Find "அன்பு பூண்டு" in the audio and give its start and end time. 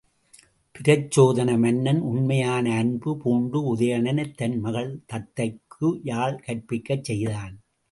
2.77-3.75